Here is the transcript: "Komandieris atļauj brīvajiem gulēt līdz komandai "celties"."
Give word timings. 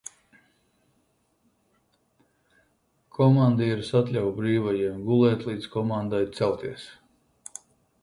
"Komandieris 3.19 3.95
atļauj 4.03 4.35
brīvajiem 4.41 5.07
gulēt 5.11 5.49
līdz 5.53 5.71
komandai 5.77 6.27
"celties"." 6.41 6.93